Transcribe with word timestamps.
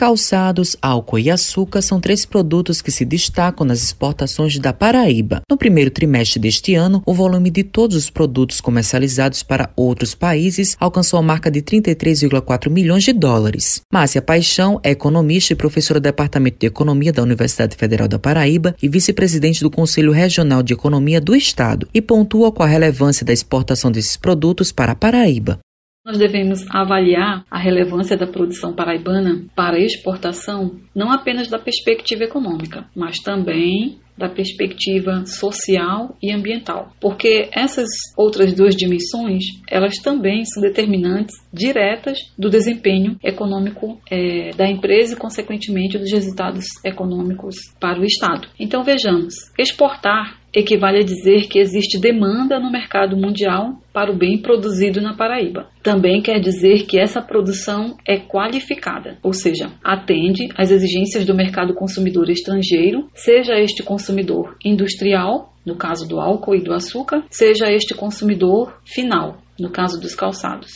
Calçados, 0.00 0.78
álcool 0.80 1.18
e 1.18 1.30
açúcar 1.30 1.82
são 1.82 2.00
três 2.00 2.24
produtos 2.24 2.80
que 2.80 2.90
se 2.90 3.04
destacam 3.04 3.66
nas 3.66 3.82
exportações 3.82 4.58
da 4.58 4.72
Paraíba. 4.72 5.42
No 5.46 5.58
primeiro 5.58 5.90
trimestre 5.90 6.40
deste 6.40 6.74
ano, 6.74 7.02
o 7.04 7.12
volume 7.12 7.50
de 7.50 7.62
todos 7.62 7.94
os 7.98 8.08
produtos 8.08 8.62
comercializados 8.62 9.42
para 9.42 9.68
outros 9.76 10.14
países 10.14 10.74
alcançou 10.80 11.18
a 11.18 11.22
marca 11.22 11.50
de 11.50 11.60
33,4 11.60 12.70
milhões 12.70 13.04
de 13.04 13.12
dólares. 13.12 13.82
Márcia 13.92 14.22
Paixão 14.22 14.80
é 14.82 14.92
economista 14.92 15.52
e 15.52 15.56
professora 15.56 16.00
do 16.00 16.04
Departamento 16.04 16.56
de 16.58 16.66
Economia 16.66 17.12
da 17.12 17.22
Universidade 17.22 17.76
Federal 17.76 18.08
da 18.08 18.18
Paraíba 18.18 18.74
e 18.82 18.88
vice-presidente 18.88 19.60
do 19.60 19.70
Conselho 19.70 20.12
Regional 20.12 20.62
de 20.62 20.72
Economia 20.72 21.20
do 21.20 21.36
Estado 21.36 21.86
e 21.92 22.00
pontua 22.00 22.50
com 22.50 22.62
a 22.62 22.66
relevância 22.66 23.26
da 23.26 23.34
exportação 23.34 23.92
desses 23.92 24.16
produtos 24.16 24.72
para 24.72 24.92
a 24.92 24.96
Paraíba. 24.96 25.60
Nós 26.04 26.16
devemos 26.16 26.64
avaliar 26.70 27.44
a 27.50 27.58
relevância 27.58 28.16
da 28.16 28.26
produção 28.26 28.74
paraibana 28.74 29.44
para 29.54 29.78
exportação 29.78 30.80
não 30.94 31.12
apenas 31.12 31.48
da 31.48 31.58
perspectiva 31.58 32.24
econômica, 32.24 32.86
mas 32.96 33.18
também 33.18 34.00
da 34.16 34.28
perspectiva 34.28 35.24
social 35.24 36.16
e 36.22 36.32
ambiental, 36.32 36.92
porque 37.00 37.48
essas 37.52 37.88
outras 38.16 38.54
duas 38.54 38.76
dimensões 38.76 39.44
elas 39.68 39.96
também 40.02 40.44
são 40.44 40.62
determinantes 40.62 41.34
diretas 41.52 42.18
do 42.38 42.50
desempenho 42.50 43.16
econômico 43.24 43.98
é, 44.10 44.50
da 44.50 44.68
empresa 44.68 45.14
e 45.14 45.18
consequentemente 45.18 45.98
dos 45.98 46.12
resultados 46.12 46.66
econômicos 46.84 47.56
para 47.80 47.98
o 47.98 48.04
Estado. 48.04 48.48
Então 48.58 48.84
vejamos, 48.84 49.34
exportar 49.58 50.39
equivale 50.52 50.98
a 50.98 51.04
dizer 51.04 51.48
que 51.48 51.58
existe 51.58 51.98
demanda 51.98 52.58
no 52.58 52.70
mercado 52.70 53.16
mundial 53.16 53.80
para 53.92 54.10
o 54.10 54.16
bem 54.16 54.38
produzido 54.38 55.00
na 55.00 55.14
Paraíba. 55.14 55.68
Também 55.82 56.20
quer 56.20 56.40
dizer 56.40 56.86
que 56.86 56.98
essa 56.98 57.22
produção 57.22 57.96
é 58.06 58.18
qualificada, 58.18 59.18
ou 59.22 59.32
seja, 59.32 59.72
atende 59.82 60.48
às 60.56 60.70
exigências 60.70 61.24
do 61.24 61.34
mercado 61.34 61.74
consumidor 61.74 62.28
estrangeiro, 62.28 63.08
seja 63.14 63.58
este 63.58 63.82
consumidor 63.82 64.56
industrial, 64.64 65.54
no 65.64 65.76
caso 65.76 66.06
do 66.08 66.18
álcool 66.18 66.56
e 66.56 66.62
do 66.62 66.72
açúcar, 66.72 67.24
seja 67.30 67.70
este 67.70 67.94
consumidor 67.94 68.80
final, 68.84 69.38
no 69.58 69.70
caso 69.70 70.00
dos 70.00 70.14
calçados. 70.14 70.70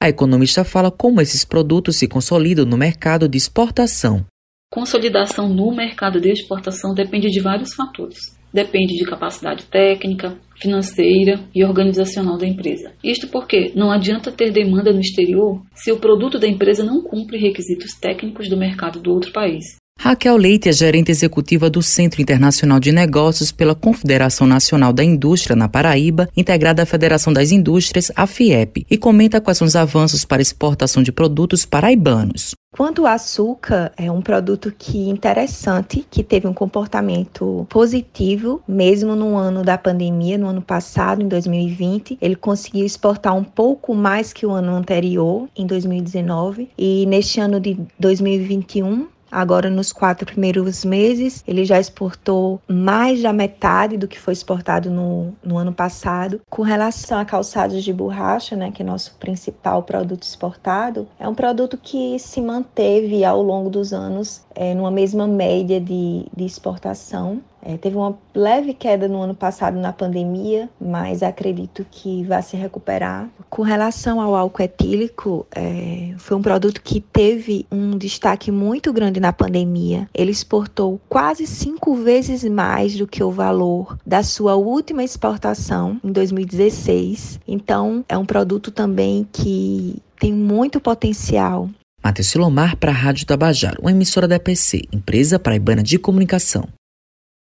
A 0.00 0.08
economista 0.08 0.64
fala 0.64 0.90
como 0.90 1.20
esses 1.20 1.44
produtos 1.44 1.96
se 1.96 2.08
consolidam 2.08 2.66
no 2.66 2.76
mercado 2.76 3.28
de 3.28 3.38
exportação. 3.38 4.24
Consolidação 4.70 5.48
no 5.48 5.74
mercado 5.74 6.20
de 6.20 6.30
exportação 6.30 6.92
depende 6.94 7.28
de 7.28 7.40
vários 7.40 7.74
fatores 7.74 8.41
depende 8.52 8.94
de 8.96 9.04
capacidade 9.04 9.64
técnica, 9.64 10.36
financeira 10.60 11.40
e 11.54 11.64
organizacional 11.64 12.36
da 12.36 12.46
empresa. 12.46 12.92
Isto 13.02 13.28
porque 13.28 13.72
não 13.74 13.90
adianta 13.90 14.30
ter 14.30 14.52
demanda 14.52 14.92
no 14.92 15.00
exterior 15.00 15.60
se 15.74 15.90
o 15.90 15.98
produto 15.98 16.38
da 16.38 16.46
empresa 16.46 16.84
não 16.84 17.02
cumpre 17.02 17.38
requisitos 17.38 17.94
técnicos 17.98 18.48
do 18.48 18.56
mercado 18.56 19.00
do 19.00 19.12
outro 19.12 19.32
país. 19.32 19.81
Raquel 20.12 20.36
Leite 20.36 20.68
é 20.68 20.72
gerente 20.72 21.10
executiva 21.10 21.70
do 21.70 21.82
Centro 21.82 22.20
Internacional 22.20 22.78
de 22.78 22.92
Negócios 22.92 23.50
pela 23.50 23.74
Confederação 23.74 24.46
Nacional 24.46 24.92
da 24.92 25.02
Indústria 25.02 25.56
na 25.56 25.70
Paraíba, 25.70 26.28
integrada 26.36 26.82
à 26.82 26.86
Federação 26.86 27.32
das 27.32 27.50
Indústrias, 27.50 28.12
a 28.14 28.26
FIEP, 28.26 28.84
e 28.90 28.98
comenta 28.98 29.40
quais 29.40 29.56
são 29.56 29.66
os 29.66 29.74
avanços 29.74 30.22
para 30.22 30.42
exportação 30.42 31.02
de 31.02 31.10
produtos 31.10 31.64
paraibanos. 31.64 32.54
Quanto 32.76 33.06
ao 33.06 33.14
açúcar, 33.14 33.90
é 33.96 34.10
um 34.10 34.20
produto 34.20 34.70
que 34.76 35.08
interessante, 35.08 36.06
que 36.10 36.22
teve 36.22 36.46
um 36.46 36.52
comportamento 36.52 37.66
positivo, 37.70 38.62
mesmo 38.68 39.16
no 39.16 39.34
ano 39.34 39.62
da 39.62 39.78
pandemia, 39.78 40.36
no 40.36 40.46
ano 40.46 40.60
passado, 40.60 41.22
em 41.22 41.28
2020. 41.28 42.18
Ele 42.20 42.36
conseguiu 42.36 42.84
exportar 42.84 43.34
um 43.34 43.44
pouco 43.44 43.94
mais 43.94 44.30
que 44.30 44.44
o 44.44 44.50
ano 44.50 44.74
anterior, 44.74 45.48
em 45.56 45.66
2019, 45.66 46.68
e 46.76 47.06
neste 47.06 47.40
ano 47.40 47.58
de 47.58 47.78
2021 47.98 49.06
Agora, 49.32 49.70
nos 49.70 49.94
quatro 49.94 50.26
primeiros 50.26 50.84
meses, 50.84 51.42
ele 51.48 51.64
já 51.64 51.80
exportou 51.80 52.60
mais 52.68 53.22
da 53.22 53.32
metade 53.32 53.96
do 53.96 54.06
que 54.06 54.20
foi 54.20 54.34
exportado 54.34 54.90
no, 54.90 55.32
no 55.42 55.56
ano 55.56 55.72
passado. 55.72 56.42
Com 56.50 56.60
relação 56.60 57.18
a 57.18 57.24
calçados 57.24 57.82
de 57.82 57.94
borracha, 57.94 58.54
né, 58.54 58.70
que 58.70 58.82
é 58.82 58.84
nosso 58.84 59.14
principal 59.14 59.84
produto 59.84 60.24
exportado, 60.24 61.08
é 61.18 61.26
um 61.26 61.34
produto 61.34 61.78
que 61.78 62.18
se 62.18 62.42
manteve 62.42 63.24
ao 63.24 63.42
longo 63.42 63.70
dos 63.70 63.94
anos 63.94 64.42
é, 64.54 64.74
numa 64.74 64.90
mesma 64.90 65.26
média 65.26 65.80
de, 65.80 66.26
de 66.36 66.44
exportação. 66.44 67.40
É, 67.64 67.76
teve 67.76 67.96
uma 67.96 68.18
leve 68.34 68.74
queda 68.74 69.06
no 69.06 69.22
ano 69.22 69.34
passado 69.34 69.78
na 69.78 69.92
pandemia, 69.92 70.68
mas 70.80 71.22
acredito 71.22 71.86
que 71.90 72.24
vai 72.24 72.42
se 72.42 72.56
recuperar. 72.56 73.28
Com 73.48 73.62
relação 73.62 74.20
ao 74.20 74.34
álcool 74.34 74.62
etílico, 74.62 75.46
é, 75.54 76.12
foi 76.18 76.36
um 76.36 76.42
produto 76.42 76.82
que 76.82 77.00
teve 77.00 77.64
um 77.70 77.96
destaque 77.96 78.50
muito 78.50 78.92
grande 78.92 79.20
na 79.20 79.32
pandemia. 79.32 80.08
Ele 80.12 80.32
exportou 80.32 81.00
quase 81.08 81.46
cinco 81.46 81.94
vezes 81.94 82.42
mais 82.44 82.96
do 82.96 83.06
que 83.06 83.22
o 83.22 83.30
valor 83.30 83.96
da 84.04 84.22
sua 84.22 84.56
última 84.56 85.04
exportação 85.04 86.00
em 86.02 86.10
2016. 86.10 87.38
Então, 87.46 88.04
é 88.08 88.18
um 88.18 88.24
produto 88.24 88.70
também 88.72 89.26
que 89.32 90.02
tem 90.18 90.32
muito 90.32 90.80
potencial 90.80 91.68
Matheus 92.02 92.26
Silomar 92.26 92.76
para 92.76 92.90
a 92.90 92.94
Rádio 92.94 93.24
Tabajaro, 93.24 93.80
uma 93.80 93.92
emissora 93.92 94.26
da 94.26 94.34
EPC, 94.34 94.88
Empresa 94.92 95.38
Paraibana 95.38 95.84
de 95.84 96.00
Comunicação. 96.00 96.68